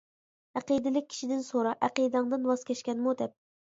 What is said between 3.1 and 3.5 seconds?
دەپ.